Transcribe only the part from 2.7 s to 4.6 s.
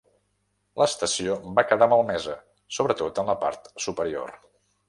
sobretot en la part superior.